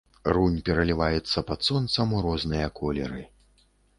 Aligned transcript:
Рунь 0.35 0.55
пераліваецца 0.69 1.43
пад 1.51 1.59
сонцам 1.69 2.17
у 2.19 2.23
розныя 2.27 2.71
колеры. 2.83 3.21